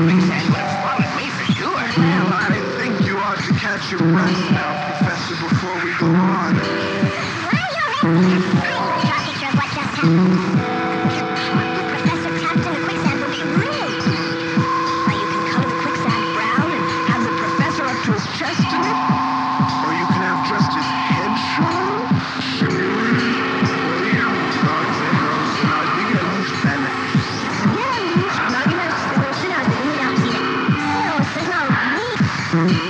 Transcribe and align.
Six 0.00 0.08
have 0.08 1.16
me 1.16 1.28
for 1.28 1.52
sure. 1.52 1.74
Well, 1.74 2.32
I 2.32 2.56
think 2.78 3.06
you 3.06 3.18
ought 3.18 3.36
to 3.36 3.52
catch 3.52 3.90
your 3.90 4.00
breath 4.00 4.50
now. 4.50 4.79
Mm-hmm. 32.52 32.86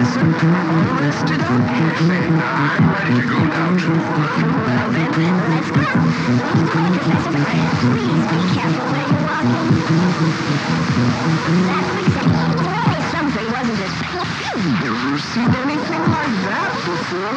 rested 0.00 1.40
up. 1.40 1.60
Say, 2.00 2.24
I'm 2.24 2.88
ready 2.88 3.20
to 3.20 3.24
go 3.28 3.36
now, 3.44 3.76
too. 3.76 4.00
Well, 4.64 4.88
then, 4.96 5.12
then 5.12 5.36
let's 5.50 5.70
go. 5.70 5.84
Please 7.80 8.24
be 8.30 8.40
careful 8.56 8.86
where 8.88 9.04
you're 9.10 9.24
walking. 9.28 9.60
Last 11.66 11.90
seen 15.34 15.52
anything 15.52 16.04
like 16.08 16.34
that 16.48 16.72
before. 16.86 17.36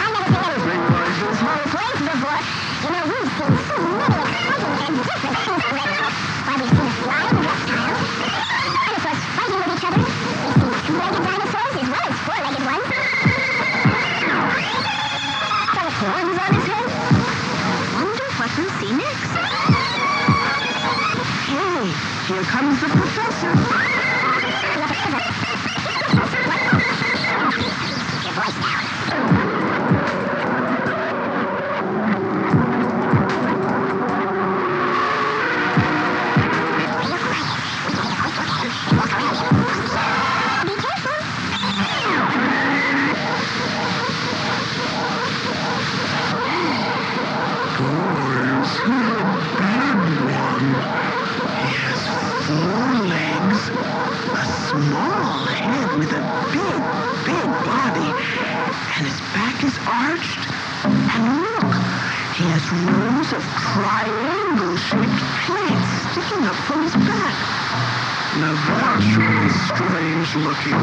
I've 0.00 0.16
never 0.16 0.40
seen 0.40 0.56
anything 0.56 0.82
like 0.96 1.12
this 1.20 1.38
whole 1.44 1.66
place 1.68 2.00
before. 2.08 2.40
You 2.80 2.88
know, 2.90 3.04
we've 3.04 3.30
seen 3.36 3.54
so 3.68 3.76
many 3.84 4.24
thousands 4.48 4.96
of 4.96 5.04
different 5.04 5.36
things 5.44 5.64
around. 5.70 6.89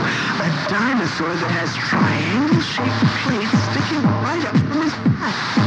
A 0.08 0.70
dinosaur 0.70 1.36
that 1.36 1.52
has 1.52 1.76
triangle-shaped 1.76 3.06
plates 3.24 3.52
sticking 3.66 4.02
right 4.24 4.46
up 4.46 4.58
from 4.58 4.82
his 4.82 4.94
back. 5.20 5.67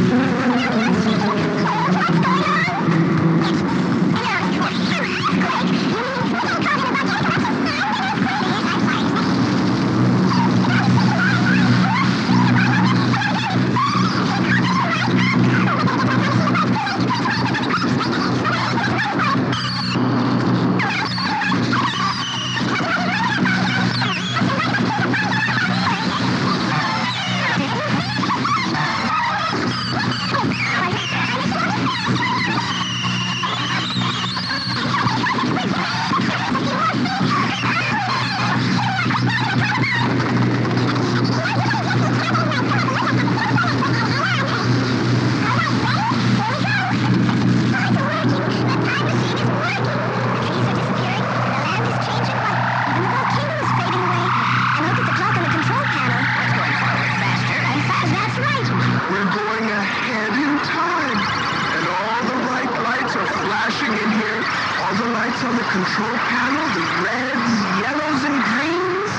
control 65.74 66.16
panel, 66.30 66.66
the 66.70 66.86
reds, 67.02 67.54
yellows, 67.82 68.22
and 68.22 68.38
greens. 68.46 69.10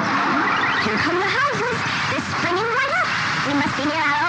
Here 0.88 1.00
come 1.04 1.20
the 1.20 1.28
houses. 1.28 1.78
They're 2.12 2.28
springing 2.32 2.64
right 2.64 2.94
up. 2.96 3.08
We 3.46 3.54
must 3.60 3.76
be 3.76 3.84
near 3.84 4.00
our 4.00 4.25